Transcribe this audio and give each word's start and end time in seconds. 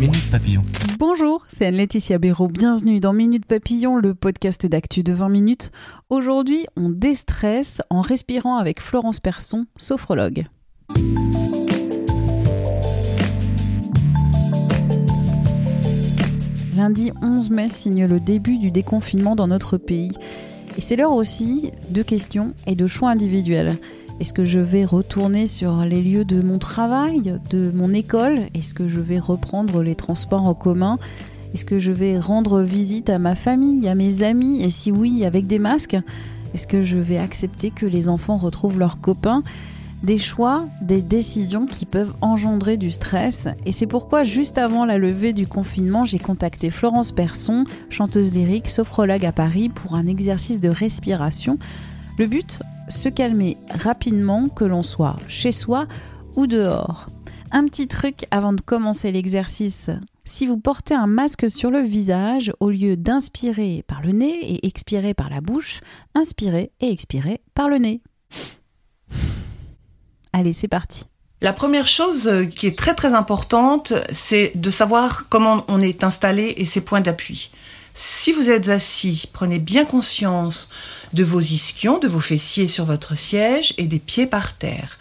Minute 0.00 0.30
Papillon. 0.30 0.62
Bonjour, 1.00 1.44
c'est 1.48 1.66
Anne-Laetitia 1.66 2.18
Béraud. 2.18 2.46
Bienvenue 2.46 3.00
dans 3.00 3.12
Minute 3.12 3.44
Papillon, 3.46 3.96
le 3.96 4.14
podcast 4.14 4.64
d'actu 4.64 5.02
de 5.02 5.12
20 5.12 5.28
minutes. 5.28 5.72
Aujourd'hui, 6.08 6.66
on 6.76 6.88
déstresse 6.88 7.82
en 7.90 8.00
respirant 8.00 8.58
avec 8.58 8.80
Florence 8.80 9.18
Persson, 9.18 9.66
sophrologue. 9.76 10.46
Lundi 16.76 17.10
11 17.20 17.50
mai 17.50 17.68
signe 17.68 18.06
le 18.06 18.20
début 18.20 18.58
du 18.58 18.70
déconfinement 18.70 19.34
dans 19.34 19.48
notre 19.48 19.78
pays. 19.78 20.12
Et 20.76 20.80
c'est 20.80 20.94
l'heure 20.94 21.12
aussi 21.12 21.72
de 21.90 22.02
questions 22.02 22.54
et 22.68 22.76
de 22.76 22.86
choix 22.86 23.10
individuels. 23.10 23.78
Est-ce 24.20 24.32
que 24.32 24.44
je 24.44 24.58
vais 24.58 24.84
retourner 24.84 25.46
sur 25.46 25.84
les 25.84 26.02
lieux 26.02 26.24
de 26.24 26.42
mon 26.42 26.58
travail, 26.58 27.38
de 27.50 27.70
mon 27.72 27.94
école? 27.94 28.48
Est-ce 28.52 28.74
que 28.74 28.88
je 28.88 28.98
vais 28.98 29.20
reprendre 29.20 29.80
les 29.80 29.94
transports 29.94 30.42
en 30.44 30.54
commun? 30.54 30.98
Est-ce 31.54 31.64
que 31.64 31.78
je 31.78 31.92
vais 31.92 32.18
rendre 32.18 32.62
visite 32.62 33.10
à 33.10 33.20
ma 33.20 33.36
famille, 33.36 33.86
à 33.88 33.94
mes 33.94 34.24
amis? 34.24 34.60
Et 34.64 34.70
si 34.70 34.90
oui, 34.90 35.24
avec 35.24 35.46
des 35.46 35.60
masques? 35.60 35.96
Est-ce 36.52 36.66
que 36.66 36.82
je 36.82 36.96
vais 36.96 37.18
accepter 37.18 37.70
que 37.70 37.86
les 37.86 38.08
enfants 38.08 38.38
retrouvent 38.38 38.80
leurs 38.80 39.00
copains? 39.00 39.44
Des 40.02 40.18
choix, 40.18 40.66
des 40.82 41.00
décisions 41.00 41.66
qui 41.66 41.86
peuvent 41.86 42.14
engendrer 42.20 42.76
du 42.76 42.90
stress. 42.90 43.46
Et 43.66 43.72
c'est 43.72 43.86
pourquoi, 43.86 44.24
juste 44.24 44.58
avant 44.58 44.84
la 44.84 44.98
levée 44.98 45.32
du 45.32 45.46
confinement, 45.46 46.04
j'ai 46.04 46.18
contacté 46.18 46.70
Florence 46.70 47.12
Persson, 47.12 47.64
chanteuse 47.88 48.32
lyrique, 48.32 48.68
sophrologue 48.68 49.24
à 49.24 49.32
Paris, 49.32 49.68
pour 49.68 49.94
un 49.94 50.08
exercice 50.08 50.58
de 50.58 50.68
respiration. 50.68 51.56
Le 52.18 52.26
but 52.26 52.60
Se 52.88 53.10
calmer 53.10 53.58
rapidement, 53.70 54.48
que 54.48 54.64
l'on 54.64 54.82
soit 54.82 55.16
chez 55.28 55.52
soi 55.52 55.86
ou 56.36 56.46
dehors. 56.46 57.06
Un 57.50 57.66
petit 57.66 57.86
truc 57.86 58.24
avant 58.30 58.52
de 58.52 58.60
commencer 58.60 59.12
l'exercice. 59.12 59.90
Si 60.24 60.46
vous 60.46 60.58
portez 60.58 60.94
un 60.94 61.06
masque 61.06 61.50
sur 61.50 61.70
le 61.70 61.80
visage, 61.80 62.52
au 62.60 62.70
lieu 62.70 62.96
d'inspirer 62.96 63.84
par 63.86 64.02
le 64.02 64.12
nez 64.12 64.38
et 64.42 64.66
expirer 64.66 65.14
par 65.14 65.30
la 65.30 65.40
bouche, 65.40 65.80
inspirez 66.14 66.72
et 66.80 66.90
expirez 66.90 67.40
par 67.54 67.68
le 67.68 67.76
nez. 67.76 68.00
Allez, 70.32 70.52
c'est 70.52 70.68
parti. 70.68 71.04
La 71.40 71.52
première 71.52 71.86
chose 71.86 72.26
euh, 72.26 72.46
qui 72.46 72.66
est 72.66 72.76
très 72.76 72.94
très 72.94 73.14
importante, 73.14 73.92
c'est 74.12 74.52
de 74.56 74.70
savoir 74.70 75.28
comment 75.28 75.64
on 75.68 75.80
est 75.80 76.04
installé 76.04 76.54
et 76.56 76.66
ses 76.66 76.80
points 76.80 77.00
d'appui. 77.00 77.52
Si 78.00 78.30
vous 78.30 78.48
êtes 78.48 78.68
assis, 78.68 79.28
prenez 79.32 79.58
bien 79.58 79.84
conscience 79.84 80.70
de 81.14 81.24
vos 81.24 81.40
ischions, 81.40 81.98
de 81.98 82.06
vos 82.06 82.20
fessiers 82.20 82.68
sur 82.68 82.84
votre 82.84 83.18
siège 83.18 83.74
et 83.76 83.88
des 83.88 83.98
pieds 83.98 84.28
par 84.28 84.56
terre. 84.56 84.98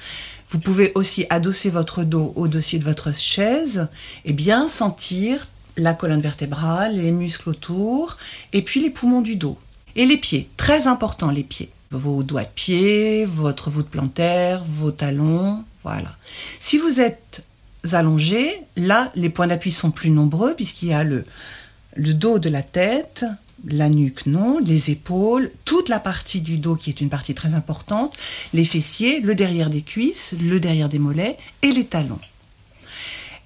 Vous 0.50 0.58
pouvez 0.58 0.94
aussi 0.96 1.28
adosser 1.30 1.70
votre 1.70 2.04
dos 2.04 2.34
au 2.36 2.48
dossier 2.48 2.80
de 2.80 2.84
votre 2.84 3.14
chaise 3.14 3.88
et 4.26 4.34
bien 4.34 4.68
sentir 4.68 5.48
la 5.76 5.94
colonne 5.94 6.22
vertébrale, 6.22 6.96
les 6.96 7.12
muscles 7.12 7.50
autour 7.50 8.18
et 8.52 8.64
puis 8.64 8.82
les 8.82 8.90
poumons 8.90 9.22
du 9.22 9.36
dos. 9.36 9.60
Et 9.96 10.08
les 10.08 10.18
pieds, 10.18 10.50
très 10.58 10.88
important 10.88 11.30
les 11.30 11.44
pieds 11.44 11.70
vos 11.92 12.24
doigts 12.24 12.46
de 12.46 12.50
pied, 12.50 13.26
votre 13.26 13.70
voûte 13.70 13.90
plantaire, 13.90 14.64
vos 14.66 14.92
talons, 14.92 15.64
voilà. 15.84 16.16
Si 16.60 16.80
vous 16.80 17.00
êtes 17.00 17.44
allongé, 17.92 18.60
là, 18.76 19.12
les 19.14 19.30
points 19.30 19.48
d'appui 19.48 19.72
sont 19.72 19.92
plus 19.92 20.10
nombreux 20.10 20.56
puisqu'il 20.56 20.90
y 20.90 20.94
a 20.94 21.04
le, 21.04 21.26
le 21.98 22.14
dos 22.14 22.40
de 22.40 22.50
la 22.50 22.64
tête, 22.64 23.26
la 23.68 23.90
nuque 23.90 24.26
non, 24.26 24.60
les 24.60 24.92
épaules, 24.92 25.52
toute 25.66 25.90
la 25.90 26.00
partie 26.00 26.42
du 26.42 26.58
dos 26.58 26.76
qui 26.76 26.90
est 26.90 27.02
une 27.02 27.10
partie 27.10 27.34
très 27.34 27.54
importante, 27.54 28.16
les 28.54 28.66
fessiers, 28.66 29.20
le 29.20 29.36
derrière 29.36 29.70
des 29.70 29.82
cuisses, 29.82 30.34
le 30.40 30.60
derrière 30.60 30.90
des 30.90 31.00
mollets 31.00 31.38
et 31.62 31.72
les 31.72 31.86
talons. 31.86 32.20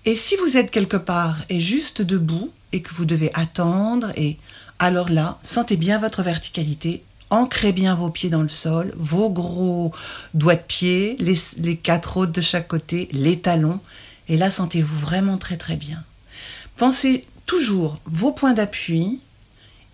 Et 0.05 0.15
si 0.15 0.35
vous 0.35 0.57
êtes 0.57 0.71
quelque 0.71 0.97
part 0.97 1.37
et 1.49 1.59
juste 1.59 2.01
debout 2.01 2.51
et 2.71 2.81
que 2.81 2.93
vous 2.93 3.05
devez 3.05 3.31
attendre 3.33 4.11
et 4.15 4.37
alors 4.79 5.09
là, 5.09 5.39
sentez 5.43 5.77
bien 5.77 5.99
votre 5.99 6.23
verticalité 6.23 7.03
ancrez 7.31 7.71
bien 7.71 7.95
vos 7.95 8.09
pieds 8.09 8.29
dans 8.29 8.43
le 8.43 8.49
sol, 8.49 8.93
vos 8.95 9.29
gros 9.29 9.93
doigts 10.35 10.55
de 10.55 10.61
pied, 10.61 11.15
les, 11.17 11.77
quatre 11.77 12.17
autres 12.17 12.33
de 12.33 12.41
chaque 12.41 12.67
côté, 12.67 13.09
les 13.13 13.39
talons, 13.39 13.79
et 14.27 14.37
là 14.37 14.51
sentez-vous 14.51 14.97
vraiment 14.97 15.37
très 15.37 15.57
très 15.57 15.77
bien. 15.77 16.03
Pensez 16.77 17.25
toujours 17.45 17.99
vos 18.05 18.31
points 18.31 18.53
d'appui, 18.53 19.19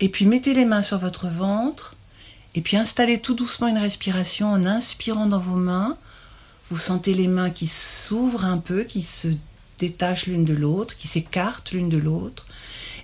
et 0.00 0.08
puis 0.08 0.26
mettez 0.26 0.54
les 0.54 0.64
mains 0.64 0.82
sur 0.82 0.98
votre 0.98 1.28
ventre, 1.28 1.94
et 2.54 2.60
puis 2.60 2.76
installez 2.76 3.20
tout 3.20 3.34
doucement 3.34 3.68
une 3.68 3.78
respiration 3.78 4.50
en 4.50 4.64
inspirant 4.64 5.26
dans 5.26 5.38
vos 5.38 5.56
mains. 5.56 5.96
Vous 6.70 6.78
sentez 6.78 7.14
les 7.14 7.28
mains 7.28 7.50
qui 7.50 7.66
s'ouvrent 7.66 8.44
un 8.44 8.58
peu, 8.58 8.84
qui 8.84 9.02
se 9.02 9.28
détachent 9.78 10.26
l'une 10.26 10.44
de 10.44 10.54
l'autre, 10.54 10.96
qui 10.96 11.08
s'écartent 11.08 11.72
l'une 11.72 11.88
de 11.88 11.98
l'autre, 11.98 12.46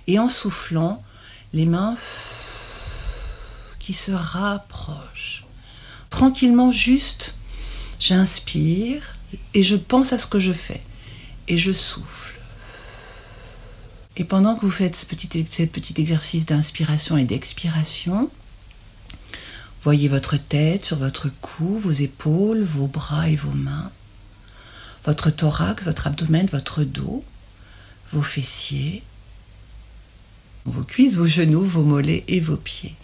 et 0.07 0.19
en 0.19 0.29
soufflant, 0.29 1.03
les 1.53 1.65
mains 1.65 1.97
qui 3.79 3.93
se 3.93 4.11
rapproche. 4.11 5.43
Tranquillement, 6.09 6.71
juste, 6.71 7.33
j'inspire 7.99 9.01
et 9.53 9.63
je 9.63 9.75
pense 9.75 10.13
à 10.13 10.17
ce 10.17 10.27
que 10.27 10.39
je 10.39 10.53
fais 10.53 10.81
et 11.47 11.57
je 11.57 11.71
souffle. 11.71 12.34
Et 14.17 14.23
pendant 14.23 14.55
que 14.55 14.61
vous 14.61 14.71
faites 14.71 14.95
ce 14.95 15.05
petit, 15.05 15.93
exercice 15.97 16.45
d'inspiration 16.45 17.17
et 17.17 17.25
d'expiration, 17.25 18.29
voyez 19.83 20.07
votre 20.07 20.37
tête 20.37 20.85
sur 20.85 20.97
votre 20.97 21.29
cou, 21.41 21.77
vos 21.77 21.91
épaules, 21.91 22.63
vos 22.63 22.87
bras 22.87 23.29
et 23.29 23.35
vos 23.35 23.51
mains, 23.51 23.91
votre 25.03 25.29
thorax, 25.31 25.83
votre 25.83 26.07
abdomen, 26.07 26.47
votre 26.47 26.83
dos, 26.83 27.23
vos 28.13 28.21
fessiers, 28.21 29.03
vos 30.63 30.83
cuisses, 30.83 31.15
vos 31.15 31.27
genoux, 31.27 31.65
vos 31.65 31.83
mollets 31.83 32.23
et 32.27 32.39
vos 32.39 32.55
pieds. 32.55 32.95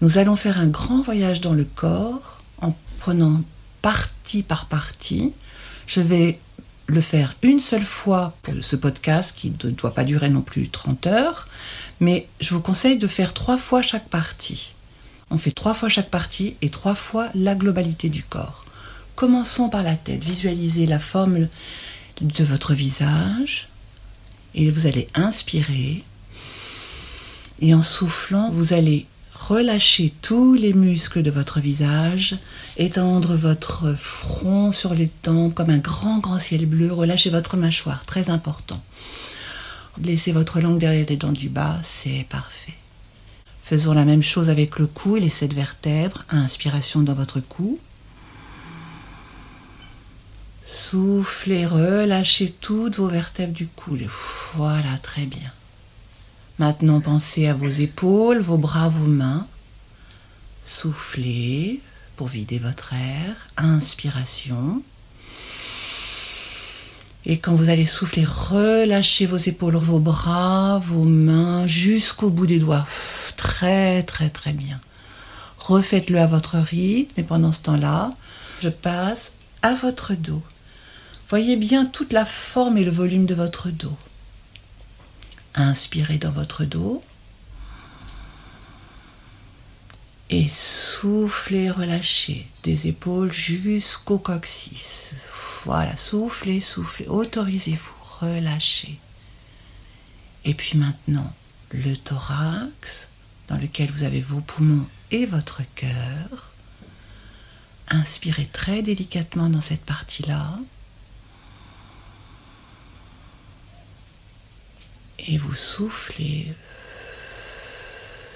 Nous 0.00 0.18
allons 0.18 0.36
faire 0.36 0.58
un 0.58 0.66
grand 0.66 1.00
voyage 1.00 1.40
dans 1.40 1.54
le 1.54 1.64
corps 1.64 2.42
en 2.60 2.76
prenant 2.98 3.42
partie 3.82 4.42
par 4.42 4.66
partie. 4.66 5.32
Je 5.86 6.00
vais 6.00 6.40
le 6.86 7.00
faire 7.00 7.34
une 7.42 7.60
seule 7.60 7.84
fois 7.84 8.34
pour 8.42 8.54
ce 8.62 8.76
podcast 8.76 9.36
qui 9.36 9.50
ne 9.50 9.70
doit 9.70 9.94
pas 9.94 10.04
durer 10.04 10.30
non 10.30 10.40
plus 10.40 10.68
30 10.68 11.06
heures, 11.06 11.48
mais 12.00 12.28
je 12.40 12.54
vous 12.54 12.60
conseille 12.60 12.98
de 12.98 13.06
faire 13.06 13.34
trois 13.34 13.58
fois 13.58 13.82
chaque 13.82 14.08
partie. 14.08 14.72
On 15.30 15.38
fait 15.38 15.50
trois 15.50 15.74
fois 15.74 15.88
chaque 15.88 16.10
partie 16.10 16.54
et 16.62 16.70
trois 16.70 16.94
fois 16.94 17.28
la 17.34 17.54
globalité 17.54 18.08
du 18.08 18.22
corps. 18.22 18.64
Commençons 19.16 19.68
par 19.68 19.82
la 19.82 19.96
tête. 19.96 20.22
Visualisez 20.22 20.86
la 20.86 21.00
forme 21.00 21.48
de 22.20 22.44
votre 22.44 22.74
visage 22.74 23.68
et 24.54 24.70
vous 24.70 24.86
allez 24.86 25.08
inspirer. 25.14 26.04
Et 27.60 27.74
en 27.74 27.82
soufflant, 27.82 28.50
vous 28.50 28.72
allez 28.74 29.06
relâchez 29.48 30.12
tous 30.22 30.54
les 30.54 30.72
muscles 30.72 31.22
de 31.22 31.30
votre 31.30 31.60
visage, 31.60 32.36
étendre 32.76 33.36
votre 33.36 33.94
front 33.94 34.72
sur 34.72 34.94
les 34.94 35.08
tempes 35.08 35.54
comme 35.54 35.70
un 35.70 35.78
grand 35.78 36.18
grand 36.18 36.38
ciel 36.38 36.66
bleu, 36.66 36.92
relâchez 36.92 37.30
votre 37.30 37.56
mâchoire, 37.56 38.04
très 38.06 38.30
important. 38.30 38.82
Laissez 40.02 40.32
votre 40.32 40.60
langue 40.60 40.78
derrière 40.78 41.06
les 41.08 41.16
dents 41.16 41.32
du 41.32 41.48
bas, 41.48 41.78
c'est 41.84 42.26
parfait. 42.28 42.74
Faisons 43.62 43.94
la 43.94 44.04
même 44.04 44.22
chose 44.22 44.48
avec 44.48 44.78
le 44.78 44.86
cou 44.86 45.16
et 45.16 45.20
les 45.20 45.30
sept 45.30 45.52
vertèbres. 45.52 46.24
Inspiration 46.30 47.02
dans 47.02 47.14
votre 47.14 47.40
cou. 47.40 47.80
Soufflez, 50.68 51.66
relâchez 51.66 52.54
toutes 52.60 52.96
vos 52.96 53.08
vertèbres 53.08 53.52
du 53.52 53.66
cou. 53.66 53.98
Voilà, 54.54 54.98
très 55.02 55.26
bien. 55.26 55.50
Maintenant, 56.58 57.00
pensez 57.00 57.46
à 57.48 57.54
vos 57.54 57.68
épaules, 57.68 58.38
vos 58.38 58.56
bras, 58.56 58.88
vos 58.88 59.06
mains. 59.06 59.46
Soufflez 60.64 61.80
pour 62.16 62.28
vider 62.28 62.58
votre 62.58 62.94
air. 62.94 63.34
Inspiration. 63.56 64.82
Et 67.26 67.38
quand 67.38 67.54
vous 67.54 67.68
allez 67.68 67.86
souffler, 67.86 68.24
relâchez 68.24 69.26
vos 69.26 69.36
épaules, 69.36 69.76
vos 69.76 69.98
bras, 69.98 70.78
vos 70.78 71.02
mains 71.02 71.66
jusqu'au 71.66 72.30
bout 72.30 72.46
des 72.46 72.60
doigts. 72.60 72.86
Très 73.36 74.04
très 74.04 74.30
très 74.30 74.52
bien. 74.52 74.80
Refaites-le 75.58 76.20
à 76.20 76.26
votre 76.26 76.56
rythme 76.56 77.12
et 77.16 77.24
pendant 77.24 77.50
ce 77.50 77.62
temps-là, 77.62 78.12
je 78.62 78.68
passe 78.68 79.32
à 79.62 79.74
votre 79.74 80.14
dos. 80.14 80.42
Voyez 81.28 81.56
bien 81.56 81.84
toute 81.84 82.12
la 82.12 82.24
forme 82.24 82.78
et 82.78 82.84
le 82.84 82.92
volume 82.92 83.26
de 83.26 83.34
votre 83.34 83.70
dos. 83.70 83.98
Inspirez 85.56 86.18
dans 86.18 86.30
votre 86.30 86.64
dos. 86.64 87.02
Et 90.28 90.48
soufflez, 90.48 91.70
relâchez 91.70 92.46
des 92.62 92.88
épaules 92.88 93.32
jusqu'au 93.32 94.18
coccyx. 94.18 95.10
Voilà, 95.64 95.96
soufflez, 95.96 96.60
soufflez, 96.60 97.06
autorisez-vous, 97.06 97.94
relâchez. 98.20 98.98
Et 100.44 100.54
puis 100.54 100.78
maintenant, 100.78 101.32
le 101.70 101.96
thorax, 101.96 103.08
dans 103.48 103.56
lequel 103.56 103.90
vous 103.90 104.02
avez 104.02 104.20
vos 104.20 104.40
poumons 104.40 104.86
et 105.10 105.26
votre 105.26 105.62
cœur. 105.74 106.50
Inspirez 107.88 108.48
très 108.52 108.82
délicatement 108.82 109.48
dans 109.48 109.60
cette 109.60 109.84
partie-là. 109.84 110.58
Et 115.28 115.38
vous 115.38 115.54
soufflez. 115.54 116.46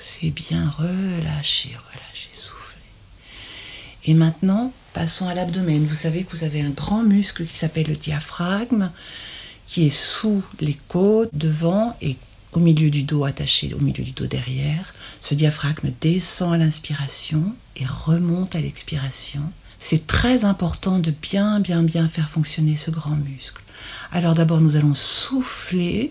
C'est 0.00 0.30
bien, 0.30 0.68
relâchez, 0.70 1.68
relâchez, 1.68 2.30
soufflez. 2.34 2.80
Et 4.04 4.14
maintenant, 4.14 4.72
passons 4.92 5.28
à 5.28 5.34
l'abdomen. 5.34 5.84
Vous 5.84 5.94
savez 5.94 6.24
que 6.24 6.36
vous 6.36 6.44
avez 6.44 6.60
un 6.60 6.70
grand 6.70 7.02
muscle 7.02 7.46
qui 7.46 7.56
s'appelle 7.56 7.86
le 7.88 7.96
diaphragme, 7.96 8.90
qui 9.66 9.86
est 9.86 9.90
sous 9.90 10.42
les 10.60 10.76
côtes, 10.88 11.30
devant 11.32 11.96
et 12.02 12.16
au 12.52 12.58
milieu 12.58 12.90
du 12.90 13.04
dos 13.04 13.24
attaché, 13.24 13.72
au 13.74 13.78
milieu 13.78 14.02
du 14.02 14.10
dos 14.10 14.26
derrière. 14.26 14.92
Ce 15.20 15.34
diaphragme 15.34 15.92
descend 16.00 16.54
à 16.54 16.58
l'inspiration 16.58 17.54
et 17.76 17.86
remonte 17.86 18.56
à 18.56 18.60
l'expiration. 18.60 19.42
C'est 19.78 20.06
très 20.06 20.44
important 20.44 20.98
de 20.98 21.10
bien, 21.10 21.60
bien, 21.60 21.82
bien 21.82 22.08
faire 22.08 22.28
fonctionner 22.28 22.76
ce 22.76 22.90
grand 22.90 23.16
muscle. 23.16 23.62
Alors 24.12 24.34
d'abord, 24.34 24.60
nous 24.60 24.76
allons 24.76 24.94
souffler 24.94 26.10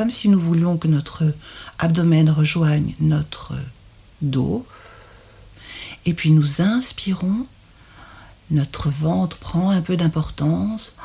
comme 0.00 0.10
si 0.10 0.30
nous 0.30 0.40
voulions 0.40 0.78
que 0.78 0.88
notre 0.88 1.34
abdomen 1.78 2.30
rejoigne 2.30 2.94
notre 3.00 3.52
dos. 4.22 4.66
Et 6.06 6.14
puis 6.14 6.30
nous 6.30 6.62
inspirons, 6.62 7.44
notre 8.50 8.88
ventre 8.88 9.36
prend 9.36 9.68
un 9.68 9.82
peu 9.82 9.98
d'importance. 9.98 10.96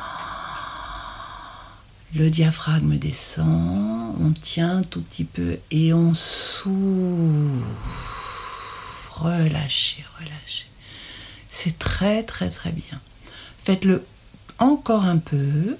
Le 2.15 2.29
diaphragme 2.29 2.97
descend, 2.97 4.15
on 4.17 4.31
tient 4.31 4.81
tout 4.83 5.01
petit 5.01 5.25
peu 5.25 5.57
et 5.71 5.91
on 5.93 6.13
souffle. 6.13 6.69
Relâchez, 9.11 10.05
relâchez. 10.17 10.67
C'est 11.51 11.77
très 11.77 12.23
très 12.23 12.49
très 12.49 12.71
bien. 12.71 13.01
Faites-le 13.61 14.05
encore 14.57 15.03
un 15.03 15.17
peu, 15.17 15.75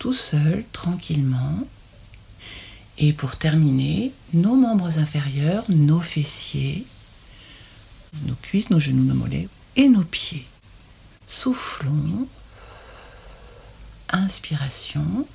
tout 0.00 0.12
seul, 0.12 0.64
tranquillement. 0.72 1.60
Et 2.98 3.12
pour 3.12 3.36
terminer, 3.36 4.12
nos 4.32 4.56
membres 4.56 4.98
inférieurs, 4.98 5.64
nos 5.68 6.00
fessiers, 6.00 6.86
nos 8.24 8.34
cuisses, 8.36 8.70
nos 8.70 8.80
genoux, 8.80 9.04
nos 9.04 9.14
mollets 9.14 9.48
et 9.76 9.88
nos 9.88 10.04
pieds. 10.04 10.46
Soufflons. 11.26 12.26
Inspiration. 14.08 15.26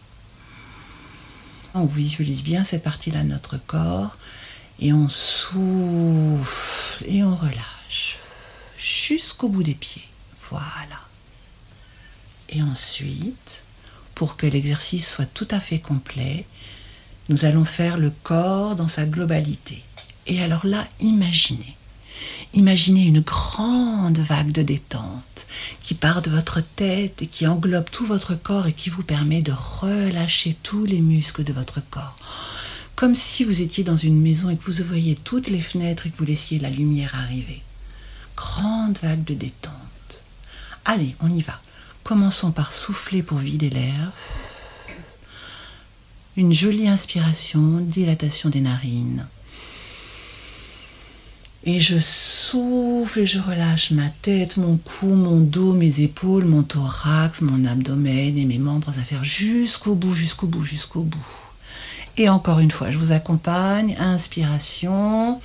On 1.73 1.85
visualise 1.85 2.43
bien 2.43 2.63
cette 2.63 2.83
partie-là 2.83 3.23
de 3.23 3.29
notre 3.29 3.57
corps 3.57 4.17
et 4.79 4.93
on 4.93 5.07
souffle 5.09 7.05
et 7.05 7.23
on 7.23 7.35
relâche 7.35 8.17
jusqu'au 8.77 9.47
bout 9.49 9.63
des 9.63 9.75
pieds. 9.75 10.07
Voilà. 10.49 11.01
Et 12.49 12.61
ensuite, 12.61 13.63
pour 14.15 14.35
que 14.35 14.47
l'exercice 14.47 15.07
soit 15.07 15.25
tout 15.25 15.47
à 15.51 15.59
fait 15.59 15.79
complet, 15.79 16.45
nous 17.31 17.45
allons 17.45 17.63
faire 17.63 17.97
le 17.97 18.11
corps 18.23 18.75
dans 18.75 18.89
sa 18.89 19.05
globalité. 19.05 19.81
Et 20.27 20.43
alors 20.43 20.65
là, 20.65 20.85
imaginez. 20.99 21.77
Imaginez 22.53 23.05
une 23.05 23.21
grande 23.21 24.17
vague 24.17 24.51
de 24.51 24.61
détente 24.61 25.23
qui 25.81 25.93
part 25.93 26.21
de 26.21 26.29
votre 26.29 26.59
tête 26.59 27.21
et 27.21 27.27
qui 27.27 27.47
englobe 27.47 27.89
tout 27.89 28.05
votre 28.05 28.35
corps 28.35 28.67
et 28.67 28.73
qui 28.73 28.89
vous 28.89 29.03
permet 29.03 29.41
de 29.41 29.53
relâcher 29.53 30.57
tous 30.61 30.83
les 30.83 30.99
muscles 30.99 31.45
de 31.45 31.53
votre 31.53 31.79
corps. 31.89 32.17
Comme 32.97 33.15
si 33.15 33.45
vous 33.45 33.61
étiez 33.61 33.85
dans 33.85 33.95
une 33.95 34.19
maison 34.19 34.49
et 34.49 34.57
que 34.57 34.69
vous 34.69 34.83
voyiez 34.83 35.15
toutes 35.15 35.49
les 35.49 35.61
fenêtres 35.61 36.07
et 36.07 36.09
que 36.09 36.17
vous 36.17 36.25
laissiez 36.25 36.59
la 36.59 36.69
lumière 36.69 37.15
arriver. 37.15 37.61
Grande 38.35 38.97
vague 39.01 39.23
de 39.23 39.35
détente. 39.35 39.73
Allez, 40.83 41.15
on 41.21 41.33
y 41.33 41.41
va. 41.41 41.61
Commençons 42.03 42.51
par 42.51 42.73
souffler 42.73 43.23
pour 43.23 43.37
vider 43.37 43.69
l'air. 43.69 44.11
Une 46.37 46.53
jolie 46.53 46.87
inspiration, 46.87 47.79
dilatation 47.81 48.49
des 48.49 48.61
narines. 48.61 49.25
Et 51.63 51.79
je 51.79 51.99
souffle 51.99 53.19
et 53.19 53.25
je 53.25 53.39
relâche 53.39 53.91
ma 53.91 54.09
tête, 54.21 54.57
mon 54.57 54.77
cou, 54.77 55.07
mon 55.07 55.39
dos, 55.39 55.73
mes 55.73 55.99
épaules, 55.99 56.45
mon 56.45 56.63
thorax, 56.63 57.41
mon 57.41 57.65
abdomen 57.65 58.37
et 58.37 58.45
mes 58.45 58.57
membres 58.57 58.97
inférieurs 58.97 59.23
jusqu'au 59.23 59.93
bout, 59.93 60.13
jusqu'au 60.13 60.47
bout, 60.47 60.63
jusqu'au 60.63 61.01
bout. 61.01 61.19
Et 62.17 62.29
encore 62.29 62.59
une 62.59 62.71
fois, 62.71 62.91
je 62.91 62.97
vous 62.97 63.11
accompagne. 63.11 63.95
Inspiration. 63.99 65.39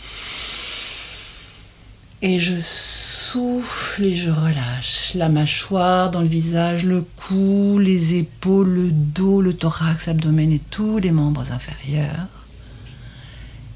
Et 2.22 2.40
je 2.40 2.58
souffle 2.60 3.15
et 3.98 4.14
je 4.14 4.30
relâche 4.30 5.14
la 5.14 5.28
mâchoire 5.28 6.10
dans 6.10 6.20
le 6.20 6.28
visage, 6.28 6.84
le 6.84 7.02
cou, 7.02 7.78
les 7.78 8.14
épaules, 8.14 8.68
le 8.68 8.90
dos, 8.90 9.40
le 9.40 9.54
thorax, 9.54 10.06
l'abdomen 10.06 10.52
et 10.52 10.60
tous 10.70 10.98
les 10.98 11.10
membres 11.10 11.50
inférieurs. 11.50 12.28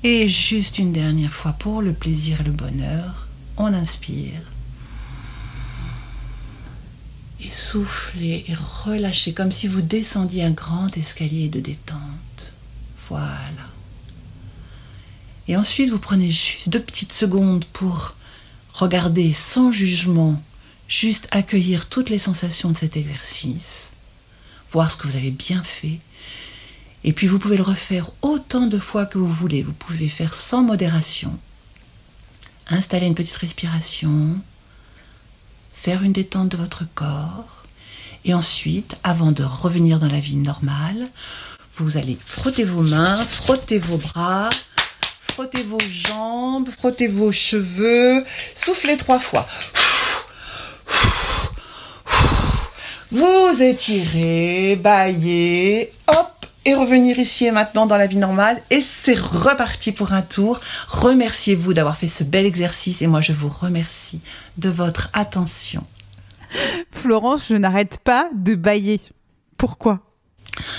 Et 0.03 0.29
juste 0.29 0.79
une 0.79 0.93
dernière 0.93 1.33
fois 1.33 1.53
pour 1.53 1.83
le 1.83 1.93
plaisir 1.93 2.41
et 2.41 2.45
le 2.45 2.53
bonheur, 2.53 3.27
on 3.57 3.67
inspire. 3.67 4.41
Et 7.41 7.51
soufflez 7.51 8.45
et 8.49 8.55
relâchez 8.85 9.33
comme 9.33 9.53
si 9.53 9.67
vous 9.67 9.83
descendiez 9.83 10.45
un 10.45 10.51
grand 10.51 10.97
escalier 10.97 11.49
de 11.49 11.61
détente. 11.61 12.55
Voilà. 13.09 13.69
Et 15.49 15.57
ensuite, 15.57 15.91
vous 15.91 15.99
prenez 15.99 16.31
juste 16.31 16.69
deux 16.69 16.81
petites 16.81 17.13
secondes 17.13 17.65
pour 17.73 18.15
regarder 18.81 19.33
sans 19.33 19.73
jugement, 19.73 20.43
juste 20.89 21.29
accueillir 21.31 21.89
toutes 21.89 22.11
les 22.11 22.19
sensations 22.19 22.71
de 22.71 22.77
cet 22.77 22.97
exercice, 22.97 23.91
voir 24.73 24.91
ce 24.91 24.97
que 24.97 25.07
vous 25.07 25.17
avez 25.17 25.31
bien 25.31 25.63
fait 25.63 26.01
et 27.03 27.13
puis 27.13 27.27
vous 27.27 27.39
pouvez 27.39 27.57
le 27.57 27.63
refaire 27.63 28.11
autant 28.23 28.67
de 28.67 28.79
fois 28.79 29.07
que 29.07 29.19
vous 29.19 29.31
voulez. 29.31 29.63
Vous 29.63 29.73
pouvez 29.73 30.09
faire 30.09 30.35
sans 30.35 30.63
modération. 30.63 31.39
Installer 32.69 33.07
une 33.07 33.15
petite 33.15 33.37
respiration. 33.37 34.37
Faire 35.73 36.03
une 36.03 36.13
détente 36.13 36.51
de 36.51 36.57
votre 36.59 36.85
corps. 36.95 37.65
Et 38.27 38.35
ensuite, 38.35 38.97
avant 39.03 39.33
de 39.33 39.43
revenir 39.43 39.99
dans 39.99 40.09
la 40.09 40.21
vie 40.21 40.37
normale, 40.37 41.09
vous 41.77 41.97
allez 41.97 42.19
frotter 42.23 42.65
vos 42.65 42.83
mains, 42.83 43.25
frotter 43.25 43.79
vos 43.79 43.97
bras, 43.97 44.51
frotter 45.41 45.63
vos 45.63 45.81
jambes, 45.81 46.69
frotter 46.69 47.09
vos 47.09 47.33
cheveux, 47.33 48.27
soufflez 48.55 48.99
trois 48.99 49.19
fois. 49.19 49.49
Vous 53.11 53.63
étirez, 53.63 54.77
baillez, 54.77 55.93
hop, 56.09 56.47
et 56.67 56.75
revenir 56.75 57.19
ici 57.19 57.47
et 57.47 57.53
maintenant 57.53 57.87
dans 57.87 57.97
la 57.97 58.07
vie 58.07 58.19
normale. 58.19 58.61
Et 58.69 58.83
c'est 58.83 59.19
reparti 59.19 59.93
pour 59.93 60.13
un 60.13 60.21
tour. 60.21 60.61
Remerciez-vous 60.89 61.73
d'avoir 61.73 61.97
fait 61.97 62.09
ce 62.09 62.23
bel 62.23 62.45
exercice 62.45 63.01
et 63.01 63.07
moi 63.07 63.23
je 63.23 63.33
vous 63.33 63.49
remercie 63.49 64.21
de 64.59 64.69
votre 64.69 65.09
attention. 65.15 65.85
Florence, 66.93 67.47
je 67.49 67.57
n'arrête 67.57 67.97
pas 67.97 68.29
de 68.35 68.57
bailler. 68.57 69.01
Pourquoi? 69.57 70.01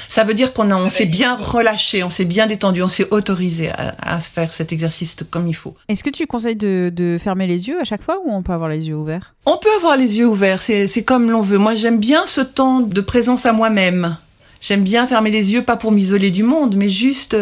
Ça 0.09 0.23
veut 0.23 0.33
dire 0.33 0.53
qu'on 0.53 0.71
on 0.71 0.89
s'est 0.89 1.05
bien 1.05 1.35
relâché, 1.35 2.03
on 2.03 2.09
s'est 2.09 2.25
bien 2.25 2.47
détendu, 2.47 2.81
on 2.83 2.89
s'est 2.89 3.07
autorisé 3.11 3.69
à, 3.69 3.95
à, 4.01 4.19
faire 4.19 4.53
cet 4.53 4.71
exercice 4.73 5.15
comme 5.29 5.47
il 5.47 5.55
faut. 5.55 5.75
Est-ce 5.87 6.03
que 6.03 6.09
tu 6.09 6.27
conseilles 6.27 6.55
de, 6.55 6.91
de, 6.93 7.17
fermer 7.17 7.47
les 7.47 7.67
yeux 7.67 7.79
à 7.79 7.83
chaque 7.83 8.03
fois 8.03 8.19
ou 8.25 8.31
on 8.31 8.43
peut 8.43 8.53
avoir 8.53 8.69
les 8.69 8.87
yeux 8.87 8.95
ouverts? 8.95 9.33
On 9.45 9.57
peut 9.57 9.73
avoir 9.75 9.97
les 9.97 10.19
yeux 10.19 10.27
ouverts, 10.27 10.61
c'est 10.61 11.03
comme 11.03 11.31
l'on 11.31 11.41
veut. 11.41 11.57
Moi 11.57 11.75
j'aime 11.75 11.99
bien 11.99 12.25
ce 12.25 12.41
temps 12.41 12.79
de 12.79 13.01
présence 13.01 13.45
à 13.45 13.53
moi-même. 13.53 14.17
J'aime 14.61 14.83
bien 14.83 15.07
fermer 15.07 15.31
les 15.31 15.53
yeux, 15.53 15.63
pas 15.63 15.75
pour 15.75 15.91
m'isoler 15.91 16.29
du 16.29 16.43
monde, 16.43 16.75
mais 16.75 16.89
juste 16.89 17.35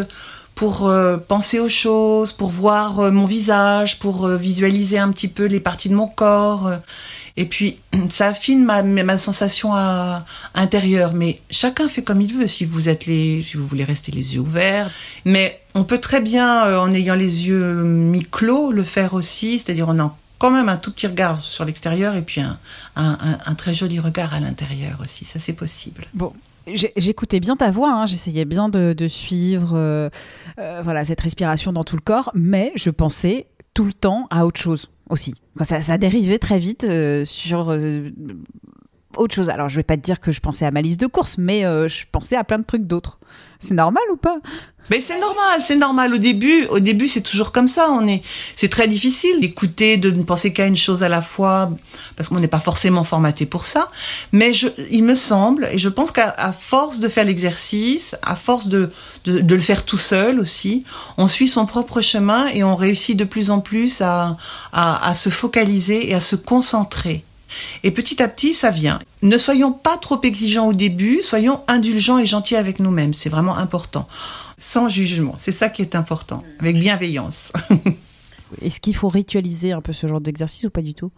pour 0.60 0.88
euh, 0.88 1.16
penser 1.16 1.60
aux 1.60 1.70
choses, 1.70 2.34
pour 2.34 2.50
voir 2.50 3.00
euh, 3.00 3.12
mon 3.12 3.24
visage, 3.24 3.98
pour 3.98 4.26
euh, 4.26 4.36
visualiser 4.36 4.98
un 4.98 5.10
petit 5.12 5.30
peu 5.30 5.46
les 5.46 5.62
parties 5.62 5.88
de 5.88 5.96
mon 5.96 6.08
corps. 6.08 6.70
Et 7.40 7.46
puis, 7.46 7.80
ça 8.10 8.28
affine 8.28 8.66
ma, 8.66 9.18
sensation 9.18 9.74
intérieure. 10.54 11.14
Mais 11.14 11.40
chacun 11.50 11.88
fait 11.88 12.04
comme 12.04 12.20
il 12.20 12.34
veut. 12.34 12.50
Si 12.50 12.66
vous 12.66 12.90
êtes 12.90 13.04
si 13.04 13.54
vous 13.56 13.66
voulez 13.66 13.86
rester 13.86 14.12
les 14.12 14.36
yeux 14.36 14.42
ouverts. 14.42 14.92
Mais 15.24 15.62
on 15.74 15.86
peut 15.86 16.00
très 16.00 16.20
bien, 16.20 16.78
en 16.78 16.94
ayant 16.94 17.16
les 17.16 17.48
yeux 17.48 17.82
mi-clos, 17.84 18.74
le 18.74 18.84
faire 18.84 19.14
aussi. 19.14 19.58
C'est-à-dire 19.58 19.88
en 19.88 20.18
quand 20.38 20.52
même 20.52 20.68
un 20.68 20.76
tout 20.76 20.92
petit 20.92 21.08
regard 21.08 21.40
sur 21.40 21.64
l'extérieur 21.64 22.16
et 22.16 22.22
puis 22.24 22.42
un, 22.42 23.56
très 23.58 23.74
joli 23.74 24.02
regard 24.02 24.34
à 24.34 24.42
l'intérieur 24.42 25.00
aussi. 25.02 25.24
Ça, 25.24 25.40
c'est 25.40 25.54
possible. 25.54 26.08
Bon, 26.14 26.34
J'écoutais 26.68 27.40
bien 27.40 27.56
ta 27.56 27.72
voix, 27.72 27.92
hein. 27.94 28.06
j'essayais 28.06 28.46
bien 28.46 28.70
de, 28.70 29.08
suivre 29.08 29.72
euh, 29.76 30.10
euh, 30.60 30.82
voilà, 30.84 31.04
cette 31.04 31.22
respiration 31.22 31.74
dans 31.74 31.84
tout 31.84 31.96
le 31.96 32.02
corps, 32.02 32.32
mais 32.36 32.74
je 32.76 32.92
pensais 32.92 33.48
tout 33.74 33.86
le 33.86 33.94
temps 33.94 34.28
à 34.30 34.46
autre 34.46 34.60
chose 34.60 34.90
aussi. 35.10 35.34
Ça, 35.66 35.82
ça 35.82 35.98
dérivait 35.98 36.40
très 36.40 36.60
vite 36.60 36.84
euh, 36.84 37.26
sur 37.26 37.76
autre 39.18 39.36
chose. 39.36 39.50
Alors, 39.50 39.70
je 39.70 39.76
vais 39.78 39.84
pas 39.84 39.98
te 39.98 40.02
dire 40.02 40.20
que 40.20 40.32
je 40.32 40.40
pensais 40.40 40.66
à 40.66 40.72
ma 40.72 40.82
liste 40.82 41.00
de 41.00 41.08
courses, 41.08 41.38
mais 41.38 41.62
je 41.62 42.06
pensais 42.12 42.36
à 42.36 42.44
plein 42.44 42.60
de 42.60 42.66
trucs 42.66 42.86
d'autres. 42.86 43.20
C'est 43.60 43.74
normal 43.74 44.04
ou 44.12 44.16
pas? 44.16 44.38
Mais 44.90 45.02
c'est 45.02 45.20
normal, 45.20 45.62
c'est 45.62 45.76
normal. 45.76 46.14
Au 46.14 46.18
début, 46.18 46.66
au 46.68 46.80
début, 46.80 47.08
c'est 47.08 47.22
toujours 47.22 47.52
comme 47.52 47.68
ça. 47.68 47.90
On 47.92 48.08
est, 48.08 48.24
c'est 48.56 48.70
très 48.70 48.88
difficile 48.88 49.40
d'écouter, 49.40 49.98
de 49.98 50.10
ne 50.10 50.24
penser 50.24 50.52
qu'à 50.52 50.66
une 50.66 50.78
chose 50.78 51.04
à 51.04 51.10
la 51.10 51.22
fois, 51.22 51.72
parce 52.16 52.30
qu'on 52.30 52.40
n'est 52.40 52.48
pas 52.48 52.60
forcément 52.60 53.04
formaté 53.04 53.46
pour 53.46 53.66
ça. 53.66 53.92
Mais 54.32 54.54
je, 54.54 54.68
il 54.90 55.04
me 55.04 55.14
semble, 55.14 55.70
et 55.72 55.78
je 55.78 55.90
pense 55.90 56.12
qu'à 56.12 56.56
force 56.58 57.00
de 57.00 57.08
faire 57.08 57.26
l'exercice, 57.26 58.16
à 58.24 58.36
force 58.36 58.68
de, 58.68 58.92
de, 59.26 59.42
de, 59.42 59.56
le 59.56 59.62
faire 59.62 59.86
tout 59.86 59.98
seul 59.98 60.40
aussi, 60.40 60.86
on 61.18 61.28
suit 61.28 61.50
son 61.50 61.66
propre 61.66 62.02
chemin 62.02 62.48
et 62.48 62.64
on 62.64 62.76
réussit 62.76 63.16
de 63.16 63.26
plus 63.26 63.52
en 63.52 63.60
plus 63.60 64.02
à, 64.02 64.38
à, 64.72 65.08
à 65.08 65.16
se 65.16 65.30
focaliser 65.30 66.10
et 66.10 66.16
à 66.16 66.22
se 66.22 66.36
concentrer. 66.36 67.24
Et 67.84 67.92
petit 67.92 68.22
à 68.22 68.28
petit, 68.28 68.54
ça 68.54 68.72
vient. 68.72 69.00
Ne 69.22 69.38
soyons 69.38 69.72
pas 69.72 69.98
trop 69.98 70.22
exigeants 70.22 70.68
au 70.68 70.74
début, 70.74 71.22
soyons 71.24 71.62
indulgents 71.68 72.18
et 72.18 72.26
gentils 72.26 72.56
avec 72.56 72.80
nous-mêmes. 72.80 73.14
C'est 73.14 73.30
vraiment 73.30 73.58
important 73.58 74.08
sans 74.58 74.90
jugement. 74.90 75.36
C'est 75.40 75.52
ça 75.52 75.70
qui 75.70 75.82
est 75.82 75.96
important, 75.96 76.44
avec 76.60 76.80
bienveillance. 76.80 77.52
Est-ce 78.62 78.80
qu'il 78.80 78.96
faut 78.96 79.08
ritualiser 79.08 79.72
un 79.72 79.82
peu 79.82 79.94
ce 79.94 80.08
genre 80.08 80.22
d'exercice 80.22 80.66
ou 80.66 80.70
pas 80.70 80.82
du 80.82 80.94
tout? 80.94 81.12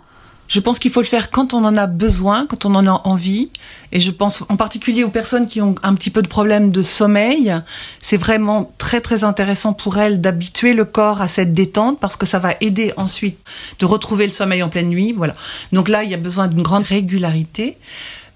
Je 0.52 0.60
pense 0.60 0.80
qu'il 0.80 0.92
faut 0.92 1.00
le 1.00 1.08
faire 1.08 1.32
quand 1.32 1.54
on 1.54 1.64
en 1.64 1.78
a 1.78 1.88
besoin, 1.88 2.46
quand 2.46 2.66
on 2.66 2.76
en 2.76 2.86
a 2.86 3.02
envie. 3.06 3.50
Et 3.94 4.02
je 4.02 4.12
pense 4.12 4.44
en 4.50 4.58
particulier 4.58 5.06
aux 5.06 5.10
personnes 5.10 5.48
qui 5.48 5.62
ont 5.62 5.76
un 5.82 5.96
petit 5.96 6.10
peu 6.10 6.22
de 6.22 6.28
problème 6.28 6.72
de 6.72 6.84
sommeil. 6.84 7.56
C'est 8.02 8.18
vraiment 8.18 8.70
très 8.78 9.00
très 9.00 9.24
intéressant 9.24 9.72
pour 9.72 9.98
elles 9.98 10.20
d'habituer 10.20 10.74
le 10.74 10.84
corps 10.84 11.22
à 11.22 11.30
cette 11.30 11.54
détente 11.54 12.02
parce 12.02 12.18
que 12.18 12.26
ça 12.26 12.38
va 12.38 12.56
aider 12.60 12.92
ensuite 12.98 13.40
de 13.80 13.86
retrouver 13.86 14.28
le 14.28 14.34
sommeil 14.34 14.62
en 14.62 14.68
pleine 14.68 14.90
nuit. 14.90 15.14
Voilà. 15.14 15.36
Donc 15.72 15.88
là, 15.88 16.04
il 16.04 16.12
y 16.12 16.14
a 16.14 16.18
besoin 16.18 16.50
d'une 16.50 16.64
grande 16.64 16.84
régularité. 16.84 17.78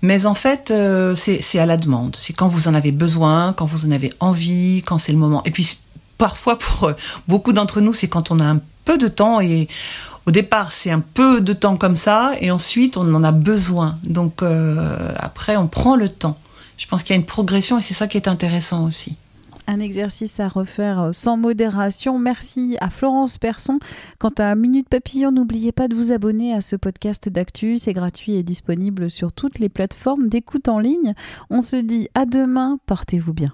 Mais 0.02 0.26
en 0.26 0.36
fait, 0.36 0.72
euh, 0.72 1.18
c'est 1.18 1.60
à 1.60 1.66
la 1.66 1.76
demande. 1.76 2.16
C'est 2.18 2.32
quand 2.32 2.48
vous 2.48 2.70
en 2.70 2.76
avez 2.76 2.94
besoin, 2.94 3.52
quand 3.52 3.66
vous 3.66 3.86
en 3.86 3.92
avez 3.92 4.14
envie, 4.22 4.84
quand 4.86 5.00
c'est 5.00 5.12
le 5.12 5.18
moment. 5.18 5.44
Et 5.44 5.52
puis 5.52 5.80
parfois, 6.18 6.58
pour 6.58 6.86
euh, 6.86 6.94
beaucoup 7.28 7.52
d'entre 7.52 7.82
nous, 7.82 7.92
c'est 7.92 8.08
quand 8.08 8.32
on 8.32 8.40
a 8.40 8.46
un 8.46 8.62
peu 8.86 8.98
de 8.98 9.10
temps 9.10 9.42
et 9.42 9.68
au 10.26 10.32
départ, 10.32 10.72
c'est 10.72 10.92
un 10.92 11.02
peu 11.02 11.42
de 11.42 11.54
temps 11.54 11.78
comme 11.78 11.96
ça, 11.96 12.34
et 12.40 12.52
ensuite, 12.52 12.98
on 12.98 13.14
en 13.14 13.24
a 13.24 13.32
besoin. 13.32 13.98
Donc 14.04 14.42
euh, 14.42 15.12
après, 15.18 15.56
on 15.56 15.68
prend 15.68 15.96
le 15.96 16.10
temps. 16.10 16.38
Je 16.78 16.88
pense 16.88 17.04
qu'il 17.04 17.16
y 17.16 17.18
a 17.18 17.20
une 17.20 17.26
progression 17.26 17.80
et 17.80 17.82
c'est 17.82 17.94
ça 17.94 18.08
qui 18.08 18.18
est 18.18 18.28
intéressant 18.28 18.86
aussi 18.86 19.16
un 19.68 19.80
exercice 19.80 20.40
à 20.40 20.48
refaire 20.48 21.00
euh, 21.02 21.12
sans 21.12 21.38
modération. 21.38 22.20
Merci 22.20 22.78
à 22.82 22.90
Florence 22.90 23.38
Persson. 23.38 23.80
Quant 24.20 24.34
à 24.38 24.56
Minute 24.56 24.88
Papillon, 24.90 25.32
n'oubliez 25.32 25.72
pas 25.72 25.88
de 25.88 25.96
vous 25.96 26.12
abonner 26.12 26.54
à 26.54 26.62
ce 26.62 26.76
podcast 26.76 27.30
d'actu. 27.30 27.78
C'est 27.78 27.94
gratuit 27.94 28.36
et 28.36 28.44
disponible 28.44 29.10
sur 29.10 29.32
toutes 29.32 29.60
les 29.60 29.70
plateformes 29.70 30.30
d'écoute 30.30 30.68
en 30.68 30.80
ligne. 30.80 31.14
On 31.50 31.62
se 31.62 31.76
dit 31.76 32.10
à 32.14 32.26
demain. 32.26 32.78
Portez-vous 32.86 33.34
bien. 33.34 33.54